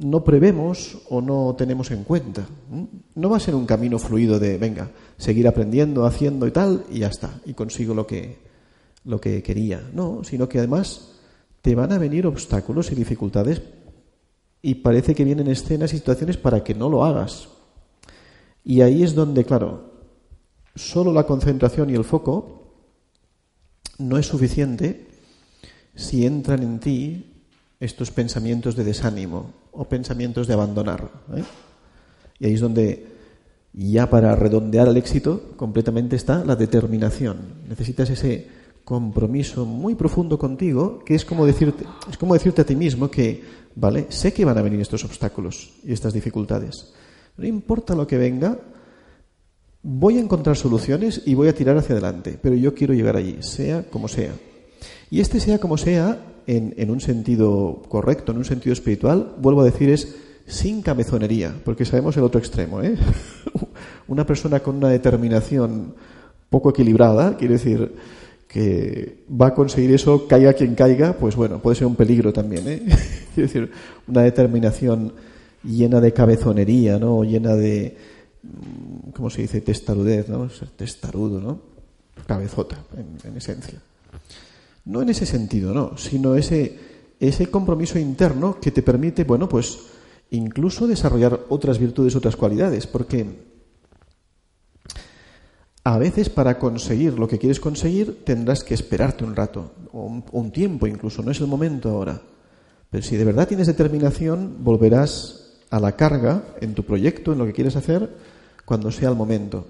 [0.00, 2.46] no prevemos o no tenemos en cuenta.
[3.14, 7.00] No va a ser un camino fluido de, venga, seguir aprendiendo, haciendo y tal, y
[7.00, 8.38] ya está, y consigo lo que,
[9.04, 9.82] lo que quería.
[9.92, 11.12] No, sino que además
[11.60, 13.60] te van a venir obstáculos y dificultades
[14.62, 17.48] y parece que vienen escenas y situaciones para que no lo hagas.
[18.64, 19.92] Y ahí es donde, claro,
[20.74, 22.74] solo la concentración y el foco
[23.98, 25.08] no es suficiente
[25.94, 27.29] si entran en ti
[27.80, 31.10] estos pensamientos de desánimo o pensamientos de abandonar.
[31.34, 31.42] ¿eh?
[32.38, 33.06] Y ahí es donde
[33.72, 37.38] ya para redondear el éxito completamente está la determinación.
[37.68, 42.76] Necesitas ese compromiso muy profundo contigo, que es como decirte, es como decirte a ti
[42.76, 43.42] mismo que,
[43.74, 46.92] vale, sé que van a venir estos obstáculos y estas dificultades.
[47.36, 48.58] No importa lo que venga,
[49.82, 53.36] voy a encontrar soluciones y voy a tirar hacia adelante, pero yo quiero llegar allí,
[53.40, 54.34] sea como sea.
[55.10, 59.64] Y este sea como sea en, un sentido correcto, en un sentido espiritual, vuelvo a
[59.64, 62.82] decir, es sin cabezonería, porque sabemos el otro extremo.
[62.82, 62.96] ¿eh?
[64.08, 65.94] una persona con una determinación
[66.48, 67.94] poco equilibrada, quiere decir
[68.48, 72.68] que va a conseguir eso, caiga quien caiga, pues bueno, puede ser un peligro también.
[72.68, 72.82] ¿eh?
[73.34, 73.70] quiere decir,
[74.08, 75.12] una determinación
[75.62, 77.22] llena de cabezonería, ¿no?
[77.22, 77.96] llena de,
[78.42, 79.60] mm, ¿cómo se dice?
[79.60, 80.50] Testarudez, ¿no?
[80.50, 81.60] Ser testarudo, ¿no?
[82.26, 82.76] Cabezota,
[83.24, 83.80] en esencia.
[84.84, 86.78] No en ese sentido, no, sino ese,
[87.20, 89.78] ese compromiso interno que te permite, bueno, pues
[90.30, 93.50] incluso desarrollar otras virtudes, otras cualidades, porque
[95.84, 100.24] a veces para conseguir lo que quieres conseguir tendrás que esperarte un rato, o un,
[100.32, 102.22] un, tiempo incluso, no es el momento ahora.
[102.90, 107.46] Pero si de verdad tienes determinación, volverás a la carga en tu proyecto, en lo
[107.46, 108.10] que quieres hacer,
[108.64, 109.66] cuando sea el momento.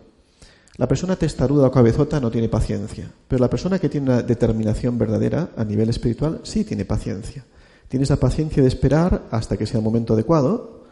[0.80, 4.96] La persona testaruda o cabezota no tiene paciencia, pero la persona que tiene una determinación
[4.96, 7.44] verdadera a nivel espiritual sí tiene paciencia.
[7.86, 10.86] Tienes la paciencia de esperar hasta que sea el momento adecuado,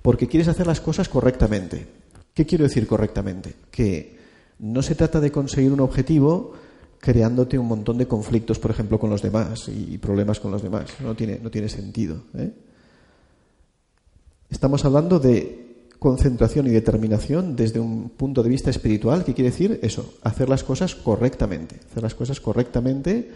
[0.00, 1.86] porque quieres hacer las cosas correctamente.
[2.32, 3.54] ¿Qué quiero decir correctamente?
[3.70, 4.16] Que
[4.60, 6.54] no se trata de conseguir un objetivo
[7.00, 10.86] creándote un montón de conflictos, por ejemplo, con los demás y problemas con los demás.
[11.00, 12.22] No tiene, no tiene sentido.
[12.32, 12.50] ¿eh?
[14.48, 15.59] Estamos hablando de
[16.00, 20.64] concentración y determinación desde un punto de vista espiritual, que quiere decir eso, hacer las
[20.64, 23.30] cosas correctamente, hacer las cosas correctamente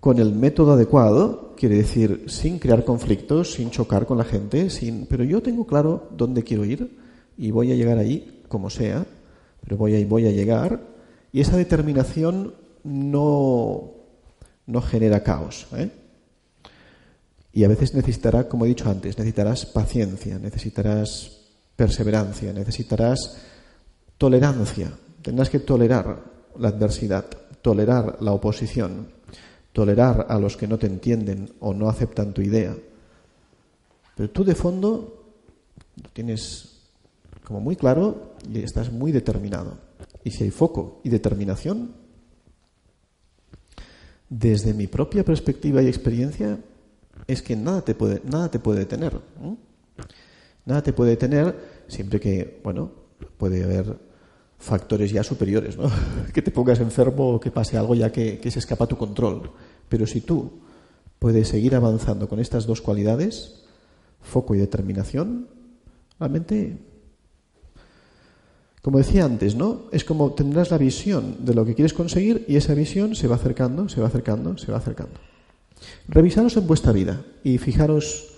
[0.00, 5.04] con el método adecuado, quiere decir sin crear conflictos, sin chocar con la gente, sin,
[5.06, 6.96] pero yo tengo claro dónde quiero ir
[7.36, 9.04] y voy a llegar ahí como sea,
[9.60, 10.80] pero voy a, voy a llegar
[11.32, 13.92] y esa determinación no,
[14.66, 15.66] no genera caos.
[15.76, 15.90] ¿eh?
[17.52, 21.38] Y a veces necesitará, como he dicho antes, necesitarás paciencia, necesitarás
[21.78, 23.38] perseverancia, necesitarás
[24.18, 24.90] tolerancia,
[25.22, 26.24] tendrás que tolerar
[26.58, 27.24] la adversidad,
[27.62, 29.06] tolerar la oposición,
[29.72, 32.74] tolerar a los que no te entienden o no aceptan tu idea.
[34.16, 35.22] Pero tú de fondo
[36.02, 36.80] lo tienes
[37.44, 39.78] como muy claro y estás muy determinado.
[40.24, 41.94] Y si hay foco y determinación,
[44.28, 46.58] desde mi propia perspectiva y experiencia,
[47.28, 49.20] es que nada te puede, nada te puede detener.
[50.68, 51.56] Nada te puede detener
[51.88, 52.92] siempre que, bueno,
[53.38, 53.96] puede haber
[54.58, 55.90] factores ya superiores, ¿no?
[56.34, 58.98] que te pongas enfermo o que pase algo ya que, que se escapa a tu
[58.98, 59.50] control.
[59.88, 60.60] Pero si tú
[61.18, 63.64] puedes seguir avanzando con estas dos cualidades,
[64.20, 65.48] foco y determinación,
[66.20, 66.76] realmente,
[68.82, 69.84] como decía antes, ¿no?
[69.90, 73.36] Es como tendrás la visión de lo que quieres conseguir y esa visión se va
[73.36, 75.18] acercando, se va acercando, se va acercando.
[76.08, 78.34] Revisaros en vuestra vida y fijaros,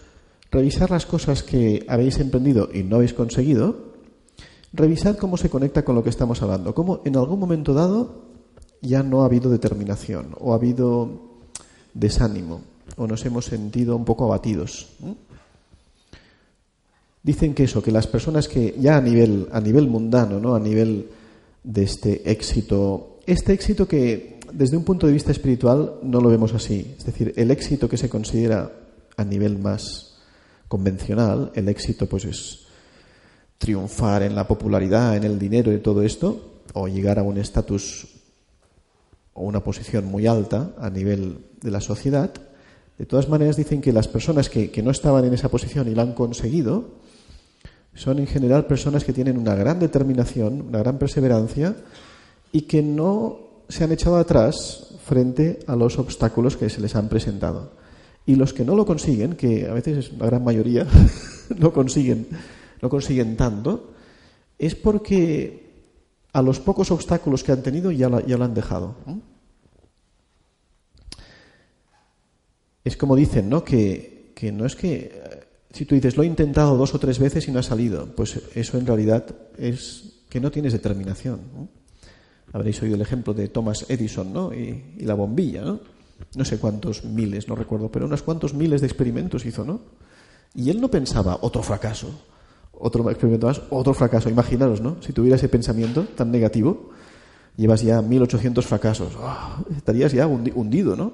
[0.51, 3.91] revisar las cosas que habéis emprendido y no habéis conseguido,
[4.73, 8.31] revisad cómo se conecta con lo que estamos hablando, cómo en algún momento dado
[8.81, 11.09] ya no ha habido determinación o ha habido
[11.95, 12.63] desánimo
[12.97, 14.89] o nos hemos sentido un poco abatidos.
[17.23, 20.55] Dicen que eso, que las personas que ya a nivel, a nivel mundano, ¿no?
[20.55, 21.09] a nivel
[21.63, 26.55] de este éxito, este éxito que desde un punto de vista espiritual no lo vemos
[26.55, 26.95] así.
[26.99, 28.73] Es decir, el éxito que se considera
[29.17, 30.10] a nivel más
[30.71, 32.61] convencional, el éxito pues es
[33.59, 38.07] triunfar en la popularidad, en el dinero y todo esto, o llegar a un estatus
[39.35, 42.31] o una posición muy alta a nivel de la sociedad.
[42.97, 45.95] De todas maneras, dicen que las personas que, que no estaban en esa posición y
[45.97, 47.01] la han conseguido,
[47.93, 51.75] son en general personas que tienen una gran determinación, una gran perseverancia
[52.53, 57.09] y que no se han echado atrás frente a los obstáculos que se les han
[57.09, 57.73] presentado.
[58.27, 60.87] Y los que no lo consiguen, que a veces es la gran mayoría,
[61.59, 62.29] no consiguen,
[62.81, 63.93] no consiguen tanto,
[64.59, 65.71] es porque
[66.33, 68.95] a los pocos obstáculos que han tenido ya, lo han dejado.
[72.85, 73.65] Es como dicen, ¿no?
[73.65, 77.47] Que, que no es que si tú dices, lo he intentado dos o tres veces
[77.47, 79.25] y no ha salido, pues eso en realidad
[79.57, 81.41] es que no tienes determinación.
[82.53, 84.53] Habréis oído el ejemplo de Thomas Edison ¿no?
[84.53, 85.63] y, la bombilla.
[85.63, 85.81] ¿no?
[86.37, 89.81] No sé cuántos miles, no recuerdo, pero unos cuantos miles de experimentos hizo, ¿no?
[90.55, 92.09] Y él no pensaba otro fracaso,
[92.73, 94.29] otro experimento más, otro fracaso.
[94.29, 94.97] Imaginaros, ¿no?
[95.01, 96.91] Si tuviera ese pensamiento tan negativo,
[97.57, 101.13] llevas ya 1800 fracasos, ah, estarías ya hundido, ¿no?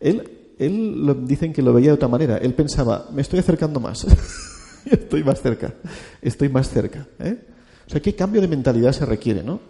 [0.00, 2.38] Él él dicen que lo veía de otra manera.
[2.38, 4.06] Él pensaba, me estoy acercando más.
[4.84, 5.74] estoy más cerca.
[6.20, 7.06] Estoy más cerca.
[7.20, 7.38] ¿eh?
[7.86, 9.60] O sea, ¿qué cambio de mentalidad se requiere, no?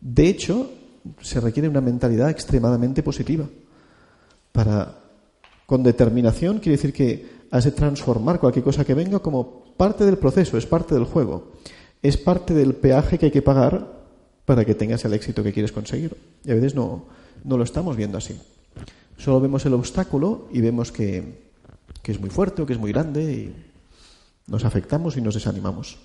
[0.00, 0.70] De hecho,
[1.20, 3.46] se requiere una mentalidad extremadamente positiva.
[4.58, 4.92] Para,
[5.66, 10.18] con determinación quiere decir que has de transformar cualquier cosa que venga como parte del
[10.18, 11.52] proceso, es parte del juego.
[12.02, 13.86] Es parte del peaje que hay que pagar
[14.44, 16.16] para que tengas el éxito que quieres conseguir.
[16.44, 17.04] Y a veces no,
[17.44, 18.36] no lo estamos viendo así.
[19.16, 21.38] Solo vemos el obstáculo y vemos que,
[22.02, 23.54] es muy fuerte o que es muy grande y
[24.48, 25.98] nos afectamos y nos desanimamos.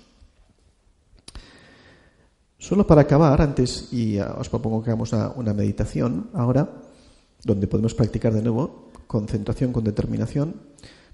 [2.58, 6.70] Solo para acabar, antes, y os propongo que hagamos una, meditación ahora,
[7.44, 10.56] donde podemos practicar de nuevo concentración con determinación,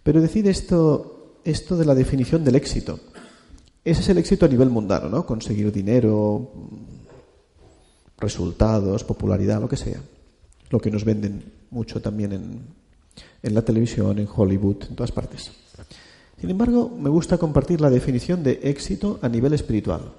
[0.03, 3.01] pero decir esto, esto de la definición del éxito.
[3.85, 5.27] Ese es el éxito a nivel mundano, ¿no?
[5.27, 6.51] Conseguir dinero,
[8.19, 10.01] resultados, popularidad, lo que sea.
[10.71, 12.61] Lo que nos venden mucho también en,
[13.43, 15.51] en la televisión, en Hollywood, en todas partes.
[16.41, 20.13] Sin embargo, me gusta compartir la definición de éxito a nivel espiritual.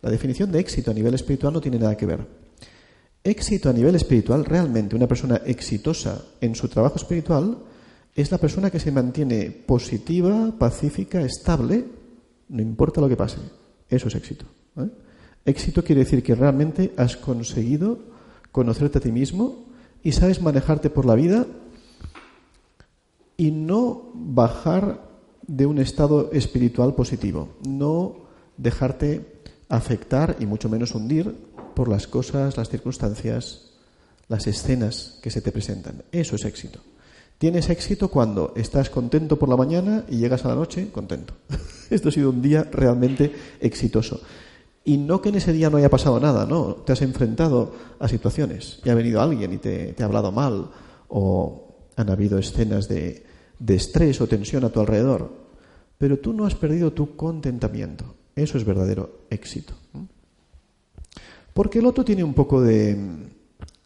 [0.00, 2.41] La definición de éxito a nivel espiritual no tiene nada que ver.
[3.24, 7.58] Éxito a nivel espiritual, realmente una persona exitosa en su trabajo espiritual
[8.14, 11.84] es la persona que se mantiene positiva, pacífica, estable,
[12.48, 13.38] no importa lo que pase.
[13.88, 14.44] Eso es éxito.
[14.76, 14.90] ¿eh?
[15.44, 17.98] Éxito quiere decir que realmente has conseguido
[18.50, 21.46] conocerte a ti mismo, y sabes manejarte por la vida
[23.36, 25.08] y no bajar
[25.46, 28.16] de un estado espiritual positivo, no
[28.56, 31.34] dejarte afectar y mucho menos hundir
[31.74, 33.72] por las cosas, las circunstancias,
[34.28, 36.02] las escenas que se te presentan.
[36.12, 36.80] Eso es éxito.
[37.38, 41.34] Tienes éxito cuando estás contento por la mañana y llegas a la noche contento.
[41.90, 44.20] Esto ha sido un día realmente exitoso.
[44.84, 46.76] Y no que en ese día no haya pasado nada, no.
[46.86, 50.70] Te has enfrentado a situaciones y ha venido alguien y te, ha hablado mal
[51.08, 53.26] o han habido escenas de,
[53.58, 55.32] de estrés o tensión a tu alrededor.
[55.98, 58.14] Pero tú no has perdido tu contentamiento.
[58.34, 59.74] Eso es verdadero éxito.
[61.54, 62.96] Porque el otro tiene un poco de,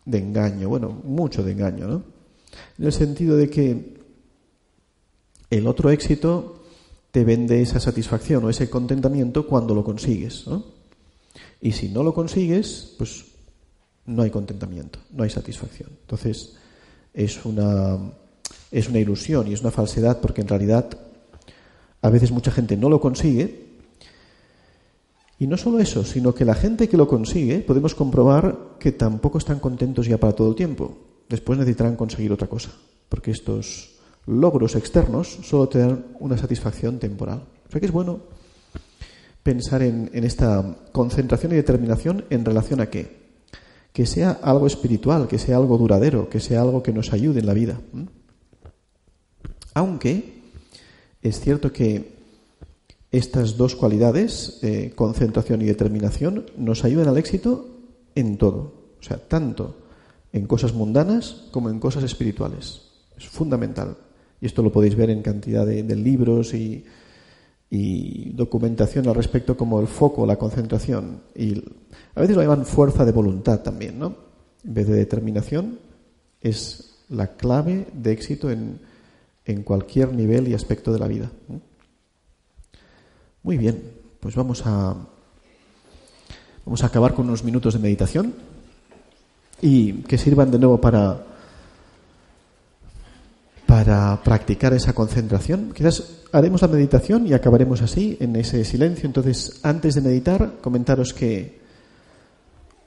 [0.06, 2.02] engaño, bueno, mucho de engaño, ¿no?
[2.78, 3.96] En el sentido de que
[5.50, 6.62] el otro éxito
[7.10, 10.64] te vende esa satisfacción o ese contentamiento cuando lo consigues, ¿no?
[11.60, 13.24] Y si no lo consigues, pues
[14.06, 15.90] no hay contentamiento, no hay satisfacción.
[16.02, 16.56] Entonces,
[17.12, 17.98] es una,
[18.70, 20.86] es una ilusión y es una falsedad porque en realidad
[22.02, 23.65] a veces mucha gente no lo consigue.
[25.38, 29.38] Y no solo eso, sino que la gente que lo consigue, podemos comprobar que tampoco
[29.38, 30.96] están contentos ya para todo el tiempo.
[31.28, 32.70] Después necesitarán conseguir otra cosa,
[33.08, 37.42] porque estos logros externos solo te dan una satisfacción temporal.
[37.68, 38.20] O sea que es bueno
[39.42, 43.26] pensar en, esta concentración y determinación en relación a qué?
[43.96, 47.46] que sea algo espiritual, que sea algo duradero, que sea algo que nos ayude en
[47.46, 47.80] la vida.
[49.72, 50.42] Aunque
[51.22, 52.15] es cierto que
[53.18, 57.68] estas dos cualidades, eh, concentración y determinación, nos ayudan al éxito
[58.14, 58.72] en todo.
[58.98, 59.76] O sea, tanto
[60.32, 62.82] en cosas mundanas como en cosas espirituales.
[63.16, 63.96] Es fundamental.
[64.40, 66.84] Y esto lo podéis ver en cantidad de, libros y,
[67.70, 71.62] y, documentación al respecto como el foco, la concentración y
[72.14, 74.14] a veces lo llaman fuerza de voluntad también, ¿no?
[74.64, 75.78] En vez de determinación,
[76.40, 78.80] es la clave de éxito en,
[79.64, 81.30] cualquier nivel y aspecto de la vida.
[83.46, 83.80] Muy bien,
[84.18, 84.96] pues vamos a,
[86.64, 88.34] vamos a acabar con unos minutos de meditación
[89.62, 91.24] y que sirvan de nuevo para,
[93.64, 95.70] para practicar esa concentración.
[95.72, 99.06] Quizás haremos la meditación y acabaremos así, en ese silencio.
[99.06, 101.60] Entonces, antes de meditar, comentaros que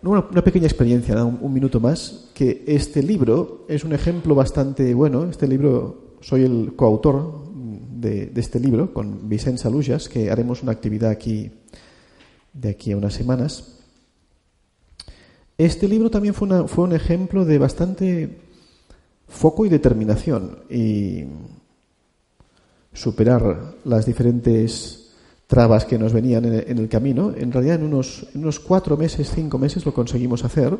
[0.03, 5.23] una, pequeña experiencia, un, minuto más, que este libro es un ejemplo bastante bueno.
[5.23, 7.48] Este libro, soy el coautor
[7.99, 11.51] de, este libro con Vicente Salujas, que haremos una actividad aquí
[12.53, 13.75] de aquí a unas semanas.
[15.57, 18.37] Este libro también fue, fue un ejemplo de bastante
[19.27, 21.25] foco y determinación y
[22.93, 25.11] superar las diferentes
[25.47, 27.33] trabas que nos venían en el camino.
[27.35, 30.77] En realidad, en unos, unos cuatro meses, cinco meses lo conseguimos hacer,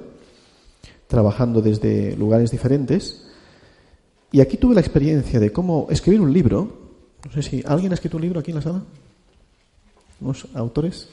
[1.08, 3.26] trabajando desde lugares diferentes.
[4.32, 6.79] Y aquí tuve la experiencia de cómo escribir un libro.
[7.26, 8.82] No sé si alguien ha escrito un libro aquí en la sala.
[10.22, 11.10] ¿Unos autores?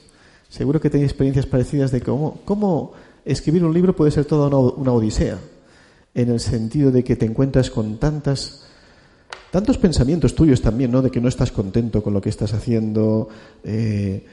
[0.48, 2.92] Seguro que tenéis experiencias parecidas de cómo, cómo
[3.24, 5.38] escribir un libro puede ser toda una, odisea,
[6.14, 8.62] en el sentido de que te encuentras con tantas
[9.50, 11.02] tantos pensamientos tuyos también, ¿no?
[11.02, 13.28] De que no estás contento con lo que estás haciendo,
[13.64, 14.24] eh,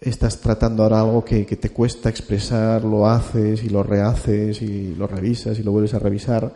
[0.00, 5.06] estás tratando ahora algo que, te cuesta expresar, lo haces y lo rehaces y lo
[5.06, 6.52] revisas y lo vuelves a revisar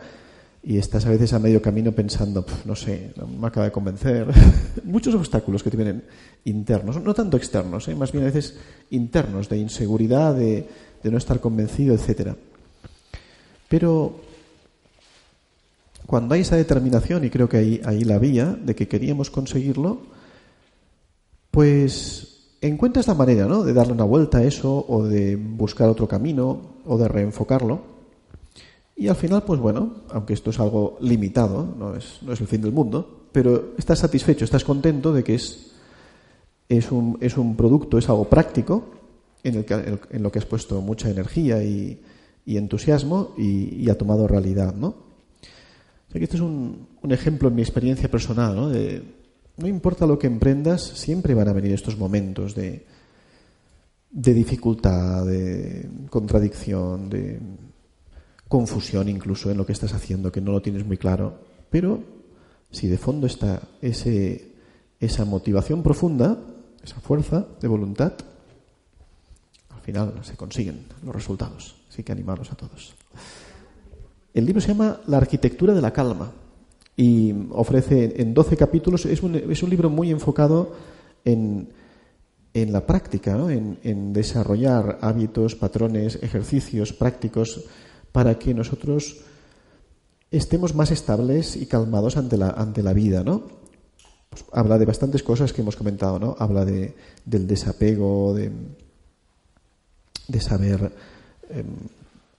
[0.67, 4.25] y estás a veces a medio camino pensando, no sé, no me acaba de convencer.
[4.83, 6.03] Muchos obstáculos que te vienen
[6.45, 7.93] internos, no tanto externos, ¿eh?
[7.93, 8.57] más bien a veces
[8.89, 10.67] internos, de inseguridad, de,
[11.03, 12.35] no estar convencido, etcétera.
[13.69, 14.15] Pero
[16.07, 20.01] cuando hay esa determinación, y creo que ahí, ahí la vía de que queríamos conseguirlo,
[21.51, 23.63] pues encuentras la manera ¿no?
[23.63, 27.94] de darle una vuelta a eso, o de buscar otro camino, o de reenfocarlo.
[28.95, 32.47] Y al final, pues bueno, aunque esto es algo limitado, no es, no es el
[32.47, 35.73] fin del mundo, pero estás satisfecho, estás contento de que es,
[36.69, 38.91] es, un, es un producto, es algo práctico,
[39.43, 42.01] en, el en lo que has puesto mucha energía y,
[42.45, 45.03] entusiasmo y, ha tomado realidad, ¿no?
[46.13, 48.69] este es un, ejemplo en mi experiencia personal, ¿no?
[48.69, 49.03] De,
[49.57, 52.85] no importa lo que emprendas, siempre van a venir estos momentos de,
[54.11, 57.39] de dificultad, de contradicción, de
[58.55, 61.33] confusión incluso en lo que estás haciendo, que no lo tienes muy claro.
[61.69, 61.99] Pero
[62.71, 64.53] si de fondo está ese,
[64.97, 66.39] esa motivación profunda,
[66.81, 68.13] esa fuerza de voluntad,
[69.71, 71.75] al final se consiguen los resultados.
[71.89, 72.95] Así que animarlos a todos.
[74.33, 76.31] El libro se llama La arquitectura de la calma
[76.95, 80.71] y ofrece en 12 capítulos, es un, es un libro muy enfocado
[81.25, 81.67] en,
[82.53, 87.65] en la práctica, en, desarrollar hábitos, patrones, ejercicios prácticos
[88.15, 89.17] para que nosotros
[90.31, 93.25] estemos más estables y calmados ante la, ante la vida.
[93.25, 93.43] ¿no?
[94.29, 96.33] Pues habla de bastantes cosas que hemos comentado, ¿no?
[96.39, 96.95] habla de,
[97.25, 98.53] del desapego, de,
[100.29, 100.93] de saber
[101.49, 101.65] em,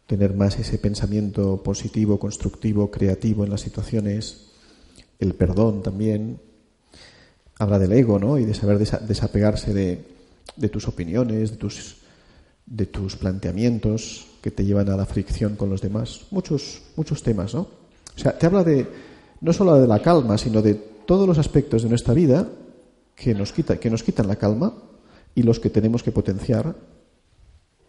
[0.07, 4.53] tener más ese pensamiento positivo, constructivo, creativo en las situaciones,
[5.19, 6.41] el perdón también.
[7.59, 8.39] Habla del ego, ¿no?
[8.39, 11.99] Y de saber desapegarse de, tus opiniones, de tus,
[12.67, 16.27] de tus planteamientos que te llevan a la fricción con los demás.
[16.31, 17.61] Muchos, muchos temas, ¿no?
[17.61, 18.87] O sea, te habla de
[19.41, 22.49] no solo de la calma, sino de todos los aspectos de nuestra vida
[23.15, 24.75] que nos, quita, que nos quitan la calma
[25.35, 26.75] y los que tenemos que potenciar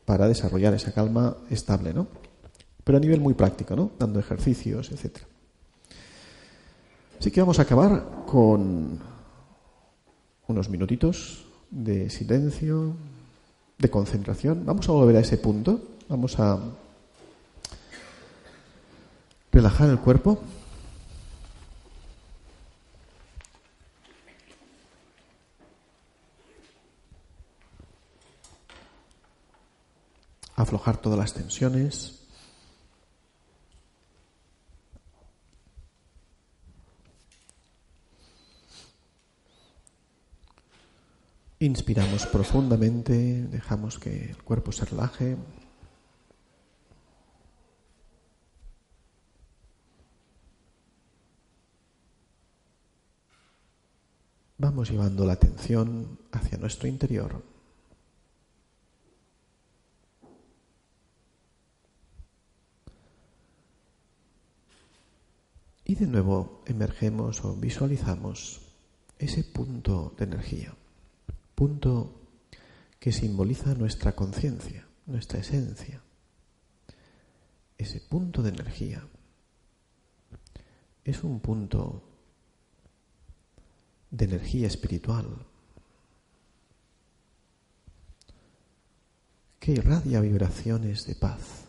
[0.06, 2.08] para desarrollar esa calma estable, ¿no?
[2.84, 3.92] Pero a nivel muy práctico, ¿no?
[4.00, 5.18] Dando ejercicios, etc.
[7.20, 9.00] Así que vamos a acabar con
[10.48, 12.96] unos minutitos de silencio,
[13.78, 14.66] de concentración.
[14.66, 15.82] Vamos a volver a ese punto.
[16.10, 16.60] Vamos a
[19.52, 20.40] relajar el cuerpo.
[30.56, 32.17] Aflojar todas las tensiones.
[41.60, 45.38] Inspiramos profundamente, dejamos que el cuerpo se relaje.
[54.60, 57.44] Vamos llevando la atención hacia nuestro interior.
[65.86, 68.62] Y de nuevo emergemos o visualizamos
[69.18, 70.76] ese punto de energía
[71.58, 72.22] punto
[73.00, 76.04] que simboliza nuestra conciencia, nuestra esencia,
[77.80, 79.04] ese punto de energía.
[81.04, 82.04] Es un punto
[84.12, 85.48] de energía espiritual
[89.60, 91.66] que irradia vibraciones de paz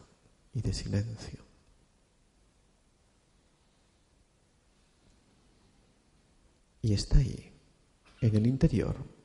[0.53, 1.43] y de silencio.
[6.82, 7.55] Y está ahí,
[8.20, 9.18] en el interior,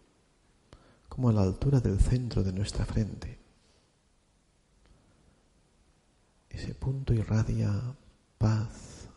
[1.14, 3.38] como a la altura del centro de nuestra frente.
[6.50, 7.96] Ese punto irradia
[8.40, 9.08] paz,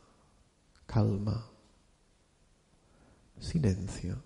[0.85, 1.51] calma,
[3.39, 4.23] silencio.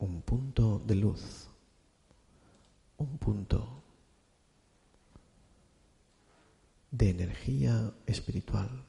[0.00, 1.46] Un punto de luz,
[2.96, 3.84] un punto
[6.90, 8.84] de energía espiritual.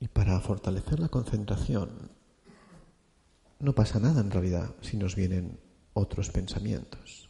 [0.00, 2.10] Y para fortalecer la concentración,
[3.58, 5.60] no pasa nada en realidad si nos vienen
[5.92, 7.28] otros pensamientos,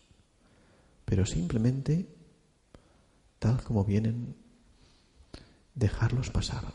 [1.04, 2.06] pero simplemente,
[3.40, 4.36] tal como vienen,
[5.74, 6.72] dejarlos pasar,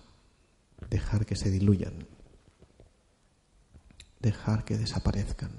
[0.90, 2.06] dejar que se diluyan,
[4.20, 5.52] dejar que desaparezcan.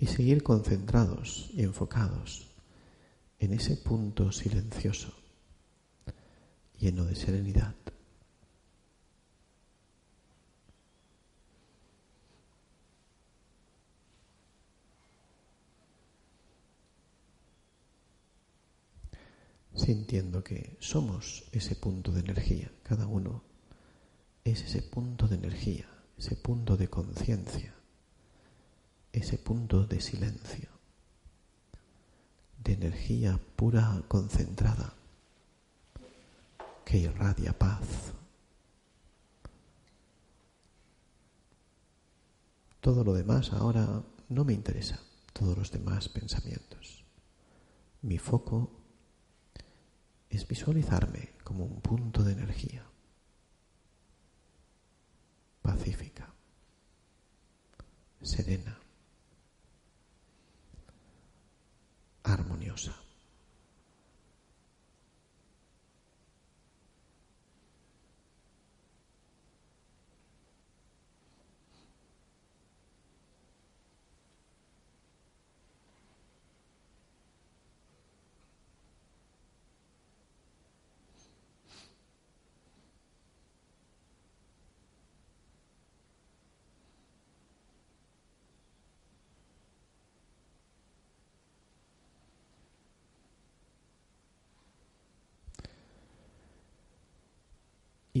[0.00, 2.48] Y seguir concentrados y enfocados
[3.38, 5.12] en ese punto silencioso,
[6.78, 7.74] lleno de serenidad.
[19.72, 23.42] sintiendo que somos ese punto de energía, cada uno
[24.44, 25.88] es ese punto de energía,
[26.18, 27.79] ese punto de conciencia
[29.12, 30.68] ese punto de silencio,
[32.62, 34.94] de energía pura concentrada
[36.84, 38.12] que irradia paz.
[42.80, 45.00] Todo lo demás ahora no me interesa,
[45.32, 47.04] todos los demás pensamientos.
[48.02, 48.70] Mi foco
[50.30, 52.86] es visualizarme como un punto de energía
[55.62, 56.32] pacífica,
[58.22, 58.78] serena.
[62.32, 62.99] Armoniosa.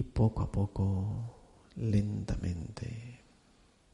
[0.00, 1.36] Y poco a poco,
[1.76, 3.20] lentamente,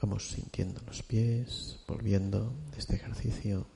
[0.01, 3.67] vamos sintiendo los pies, volviendo de este ejercicio,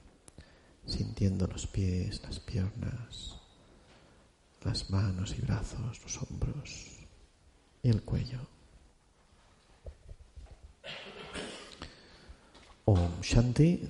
[0.86, 3.36] sintiendo los pies, las piernas,
[4.62, 7.00] las manos y brazos, los hombros
[7.82, 8.46] y el cuello.
[12.84, 13.88] Om Shanti,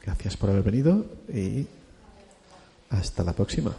[0.00, 1.66] gracias por haber venido y
[2.90, 3.74] hasta la próxima.